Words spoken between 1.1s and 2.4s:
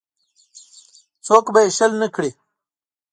څوک به یې شل نه کړي.